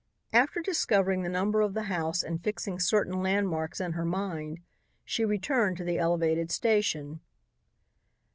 After 0.33 0.61
discovering 0.61 1.21
the 1.21 1.29
number 1.29 1.61
of 1.61 1.75
the 1.75 1.83
house 1.83 2.23
and 2.23 2.43
fixing 2.43 2.79
certain 2.79 3.21
landmarks 3.21 3.79
in 3.79 3.91
her 3.91 4.03
mind, 4.03 4.59
she 5.05 5.23
returned 5.23 5.77
to 5.77 5.83
the 5.83 5.99
elevated 5.99 6.49
station. 6.49 7.19